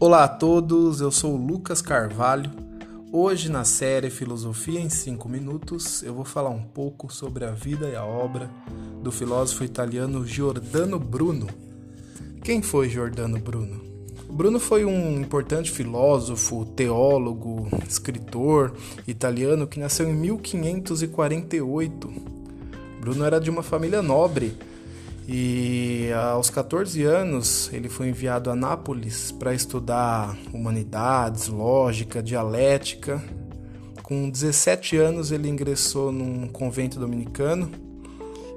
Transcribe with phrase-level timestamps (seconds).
[0.00, 2.52] Olá a todos, eu sou Lucas Carvalho.
[3.10, 7.88] Hoje na série Filosofia em 5 Minutos eu vou falar um pouco sobre a vida
[7.88, 8.48] e a obra
[9.02, 11.48] do filósofo italiano Giordano Bruno.
[12.44, 13.82] Quem foi Giordano Bruno?
[14.30, 22.12] Bruno foi um importante filósofo, teólogo, escritor italiano que nasceu em 1548.
[23.00, 24.56] Bruno era de uma família nobre
[25.26, 25.77] e
[26.12, 33.22] aos 14 anos ele foi enviado a Nápoles para estudar humanidades, lógica, dialética.
[34.02, 37.70] Com 17 anos ele ingressou num convento dominicano,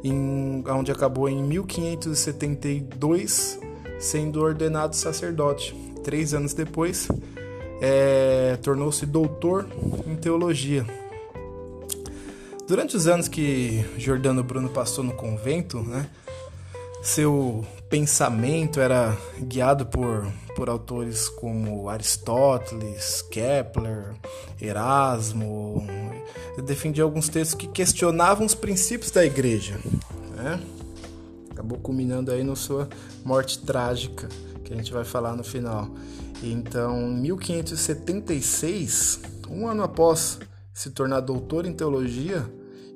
[0.04, 3.60] em, onde acabou em 1572
[4.00, 5.76] sendo ordenado sacerdote.
[6.04, 7.08] Três anos depois,
[7.82, 9.68] é, tornou-se doutor
[10.08, 10.86] em teologia.
[12.68, 16.08] Durante os anos que Jordano Bruno passou no convento, né,
[17.02, 24.14] seu pensamento era guiado por, por autores como Aristóteles, Kepler,
[24.62, 25.84] Erasmo.
[26.64, 29.80] Defendia alguns textos que questionavam os princípios da igreja.
[30.36, 30.62] Né?
[31.50, 32.88] Acabou culminando aí na sua
[33.26, 34.30] morte trágica,
[34.64, 35.90] que a gente vai falar no final.
[36.44, 40.40] Então, em 1576, um ano após
[40.72, 42.48] se tornar doutor em teologia,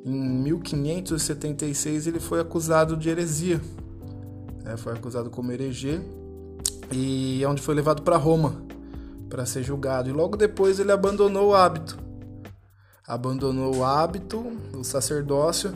[0.05, 3.59] em 1576 ele foi acusado de heresia
[4.65, 6.03] né, foi acusado como heresia
[6.91, 8.63] e é onde foi levado para Roma
[9.29, 10.09] para ser julgado.
[10.09, 11.97] E logo depois ele abandonou o hábito.
[13.07, 14.43] Abandonou o hábito,
[14.73, 15.73] o sacerdócio,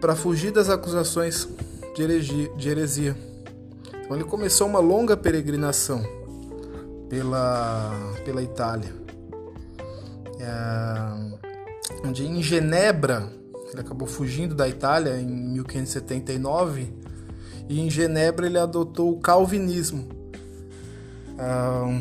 [0.00, 1.46] para fugir das acusações
[1.94, 3.16] de heresia, de heresia.
[4.02, 6.02] Então ele começou uma longa peregrinação
[7.10, 7.92] pela,
[8.24, 8.94] pela Itália.
[10.38, 13.30] É, onde em Genebra,
[13.70, 17.05] ele acabou fugindo da Itália em 1579
[17.68, 20.16] e em Genebra ele adotou o calvinismo.
[21.38, 22.00] Ah,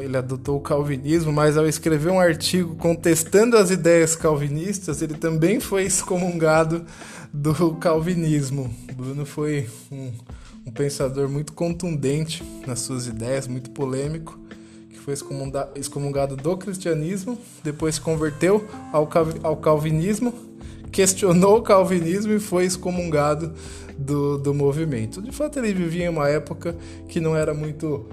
[0.00, 5.60] ele adotou o calvinismo, mas ao escrever um artigo contestando as ideias calvinistas, ele também
[5.60, 6.84] foi excomungado
[7.32, 8.68] do calvinismo.
[8.94, 10.10] Bruno foi um,
[10.66, 14.36] um pensador muito contundente nas suas ideias, muito polêmico,
[14.90, 15.14] que foi
[15.76, 19.08] excomungado do cristianismo, depois se converteu ao,
[19.44, 20.34] ao calvinismo,
[20.96, 23.52] questionou o calvinismo e foi excomungado
[23.98, 25.20] do, do movimento.
[25.20, 26.74] De fato, ele vivia em uma época
[27.06, 28.06] que não era muito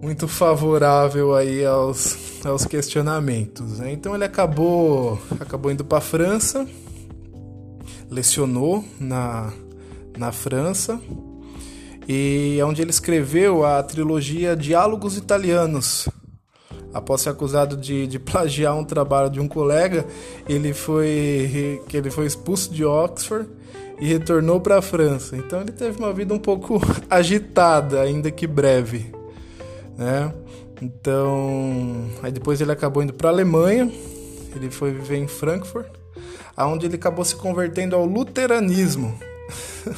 [0.00, 3.80] muito favorável aí aos, aos questionamentos.
[3.80, 3.92] Né?
[3.92, 6.64] Então ele acabou acabou indo para a França,
[8.08, 9.52] lecionou na,
[10.16, 11.00] na França
[12.08, 16.08] e é onde ele escreveu a trilogia Diálogos Italianos.
[16.92, 20.04] Após ser acusado de, de plagiar um trabalho de um colega,
[20.48, 23.48] ele foi, que ele foi expulso de Oxford
[24.00, 25.36] e retornou para a França.
[25.36, 29.12] Então ele teve uma vida um pouco agitada, ainda que breve,
[29.96, 30.32] né?
[30.80, 33.88] Então, aí depois ele acabou indo para a Alemanha.
[34.54, 35.86] Ele foi viver em Frankfurt,
[36.56, 39.16] aonde ele acabou se convertendo ao luteranismo.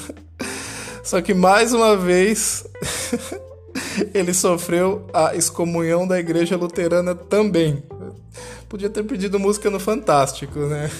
[1.02, 2.66] Só que mais uma vez
[4.12, 7.82] ele sofreu a excomunhão da igreja luterana também.
[8.68, 10.90] Podia ter pedido música no Fantástico, né?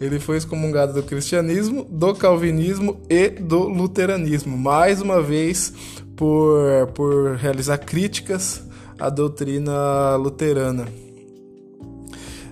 [0.00, 5.72] Ele foi excomungado do cristianismo, do calvinismo e do luteranismo, mais uma vez
[6.16, 8.62] por, por realizar críticas
[8.98, 10.86] à doutrina luterana.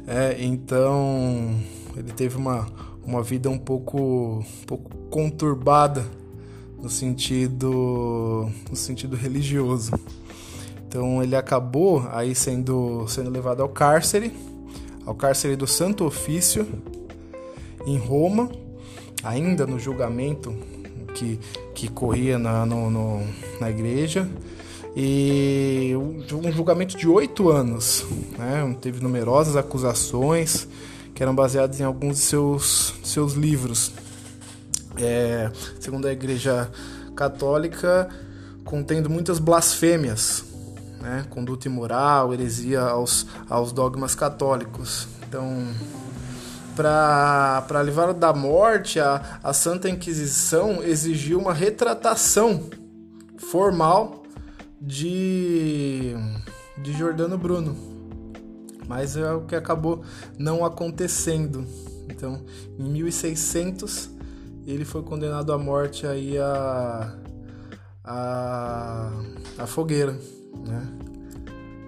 [0.06, 1.56] É, então,
[1.96, 2.66] ele teve uma,
[3.04, 3.98] uma vida um pouco,
[4.40, 6.04] um pouco conturbada
[6.82, 9.93] no sentido, no sentido religioso.
[10.87, 14.32] Então ele acabou aí sendo, sendo levado ao cárcere,
[15.06, 16.66] ao cárcere do Santo Ofício,
[17.87, 18.50] em Roma,
[19.22, 20.54] ainda no julgamento
[21.15, 21.38] que,
[21.75, 23.22] que corria na, no, no,
[23.60, 24.28] na igreja.
[24.94, 28.04] E um julgamento de oito anos,
[28.37, 28.76] né?
[28.81, 30.69] teve numerosas acusações
[31.15, 33.92] que eram baseadas em alguns de seus, seus livros.
[34.98, 36.71] É, segundo a Igreja
[37.16, 38.09] Católica,
[38.65, 40.44] contendo muitas blasfêmias,
[41.00, 41.27] né?
[41.30, 45.09] conduta imoral, heresia aos, aos dogmas católicos.
[45.27, 45.66] Então,
[46.74, 52.71] para livrar da morte, a, a Santa Inquisição exigiu uma retratação
[53.36, 54.22] formal
[54.80, 56.15] de,
[56.78, 57.77] de Jordano Bruno.
[58.86, 60.03] Mas é o que acabou
[60.39, 61.66] não acontecendo.
[62.09, 62.42] Então,
[62.78, 64.10] em 1600,
[64.66, 67.16] ele foi condenado à morte aí a,
[68.04, 69.12] a,
[69.59, 70.12] a fogueira,
[70.66, 70.88] né?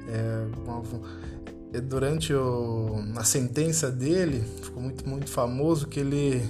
[0.08, 0.82] É, uma,
[1.80, 6.42] durante o, a sentença dele, ficou muito, muito famoso que ele,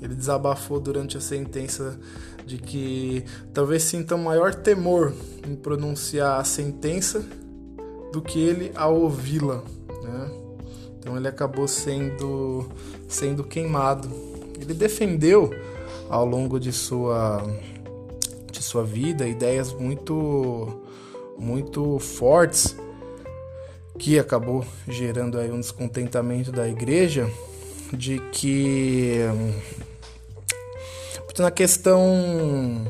[0.00, 1.98] Ele desabafou durante a sentença
[2.44, 5.12] de que talvez sinta um maior temor
[5.46, 7.24] em pronunciar a sentença
[8.12, 9.64] do que ele ao ouvi-la.
[10.02, 10.30] Né?
[10.98, 12.68] Então ele acabou sendo,
[13.08, 14.08] sendo queimado.
[14.60, 15.50] Ele defendeu
[16.08, 17.42] ao longo de sua,
[18.50, 20.80] de sua vida ideias muito,
[21.38, 22.76] muito fortes
[23.98, 27.30] que acabou gerando aí um descontentamento da igreja
[27.92, 29.20] de que
[31.38, 32.86] na questão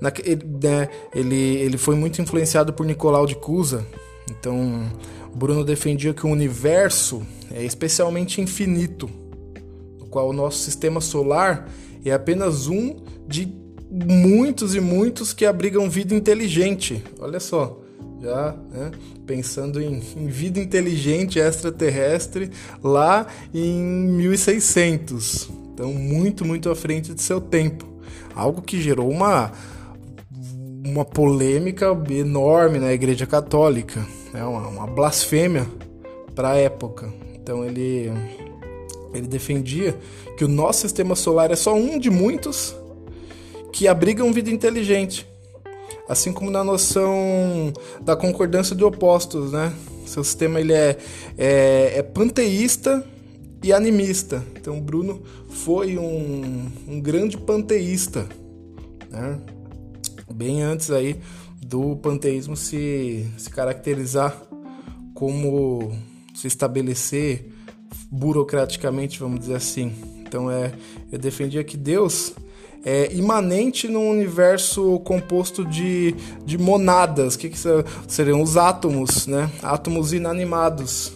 [0.00, 3.84] na, né, ele, ele foi muito influenciado por Nicolau de Cusa.
[4.30, 4.88] Então
[5.34, 7.22] Bruno defendia que o universo
[7.52, 9.10] é especialmente infinito
[10.10, 11.68] qual o nosso sistema solar
[12.04, 12.96] é apenas um
[13.26, 13.52] de
[13.90, 17.80] muitos e muitos que abrigam vida inteligente olha só
[18.20, 18.90] já né,
[19.26, 22.50] pensando em, em, vida inteligente extraterrestre
[22.82, 25.50] lá em 1600.
[25.72, 27.86] Então, muito, muito à frente de seu tempo.
[28.34, 29.52] Algo que gerou uma,
[30.84, 35.66] uma polêmica enorme na Igreja Católica, né, uma, uma blasfêmia
[36.34, 37.12] para a época.
[37.34, 38.12] Então, ele,
[39.14, 39.98] ele defendia
[40.36, 42.74] que o nosso sistema solar é só um de muitos
[43.72, 45.26] que abrigam vida inteligente
[46.08, 49.72] assim como na noção da concordância de opostos, né?
[50.06, 50.96] Seu sistema ele é,
[51.36, 53.04] é, é panteísta
[53.62, 54.42] e animista.
[54.56, 58.26] Então Bruno foi um, um grande panteísta,
[59.10, 59.38] né?
[60.32, 61.20] Bem antes aí
[61.60, 64.34] do panteísmo se, se caracterizar
[65.14, 65.92] como
[66.34, 67.50] se estabelecer
[68.10, 69.92] burocraticamente, vamos dizer assim.
[70.20, 70.72] Então é,
[71.10, 72.34] eu defendia que Deus
[72.84, 76.14] é, imanente num universo composto de,
[76.44, 77.58] de monadas, que, que
[78.06, 79.50] seriam os átomos, né?
[79.62, 81.12] átomos inanimados.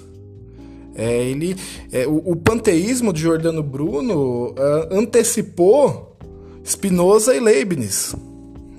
[0.95, 1.57] É, ele,
[1.91, 4.55] é, o, o, panteísmo de Giordano Bruno uh,
[4.95, 6.15] antecipou
[6.63, 8.15] Spinoza e Leibniz.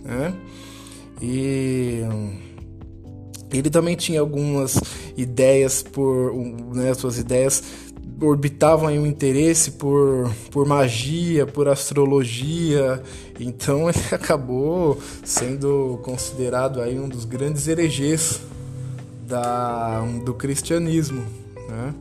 [0.03, 0.31] Né?
[1.19, 2.01] E
[3.51, 4.79] ele também tinha algumas
[5.17, 6.35] ideias por
[6.73, 7.63] né, suas ideias
[8.27, 13.01] orbitavam aí um interesse por, por magia, por astrologia,
[13.39, 18.41] então ele acabou sendo considerado aí um dos grandes hereges
[19.27, 21.23] da, do cristianismo.
[21.67, 21.93] Né?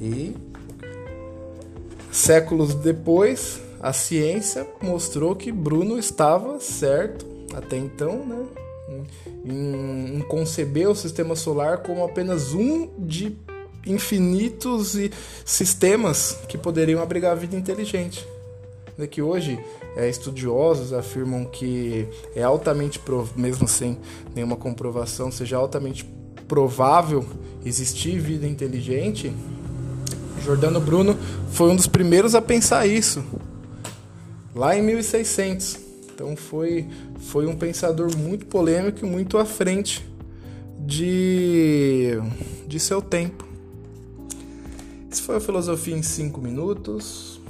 [0.00, 0.36] E
[2.10, 8.44] séculos depois, a ciência mostrou que Bruno estava certo até então, né?
[9.44, 13.36] em, em conceber o sistema solar como apenas um de
[13.86, 15.10] infinitos e
[15.44, 18.26] sistemas que poderiam abrigar a vida inteligente.
[18.98, 19.58] É que hoje
[19.96, 22.06] é, estudiosos afirmam que
[22.36, 23.00] é altamente,
[23.34, 23.98] mesmo sem
[24.34, 26.04] nenhuma comprovação, seja altamente
[26.46, 27.24] provável
[27.64, 29.32] existir vida inteligente.
[30.44, 31.16] Jordano Bruno
[31.50, 33.24] foi um dos primeiros a pensar isso,
[34.54, 35.78] lá em 1600.
[36.14, 36.86] Então foi,
[37.18, 40.06] foi um pensador muito polêmico e muito à frente
[40.78, 42.18] de,
[42.66, 43.51] de seu tempo.
[45.22, 47.40] Foi a filosofia em 5 minutos,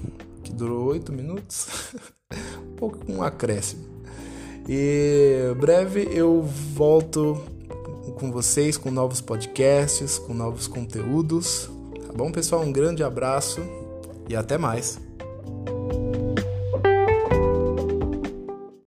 [0.44, 1.68] que durou 8 minutos,
[2.60, 3.82] um pouco com um acréscimo.
[4.68, 7.40] E breve eu volto
[8.18, 11.70] com vocês com novos podcasts, com novos conteúdos.
[12.06, 12.62] Tá bom, pessoal?
[12.62, 13.62] Um grande abraço
[14.28, 15.00] e até mais.